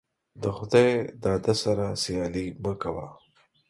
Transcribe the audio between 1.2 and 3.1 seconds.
داده سره سيالي مه کوه.